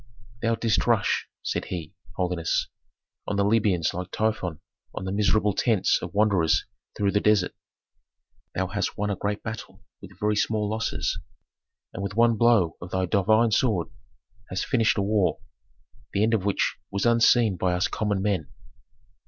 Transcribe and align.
"Thou 0.41 0.55
didst 0.55 0.87
rush," 0.87 1.27
said 1.43 1.65
he, 1.65 1.93
"holiness, 2.15 2.69
on 3.27 3.35
the 3.35 3.43
Libyans 3.45 3.93
like 3.93 4.09
Typhon 4.09 4.59
on 4.95 5.05
the 5.05 5.11
miserable 5.11 5.53
tents 5.53 5.99
of 6.01 6.11
wanderers 6.15 6.65
through 6.97 7.11
the 7.11 7.19
desert. 7.21 7.53
Thou 8.55 8.65
hast 8.65 8.97
won 8.97 9.11
a 9.11 9.15
great 9.15 9.43
battle 9.43 9.83
with 10.01 10.19
very 10.19 10.35
small 10.35 10.67
losses, 10.67 11.19
and 11.93 12.01
with 12.01 12.15
one 12.15 12.35
blow 12.35 12.77
of 12.81 12.89
thy 12.89 13.05
divine 13.05 13.51
sword 13.51 13.89
hast 14.49 14.65
finished 14.65 14.97
a 14.97 15.03
war, 15.03 15.39
the 16.13 16.23
end 16.23 16.33
of 16.33 16.45
which 16.45 16.77
was 16.89 17.05
unseen 17.05 17.55
by 17.55 17.73
us 17.73 17.87
common 17.87 18.23
men." 18.23 18.49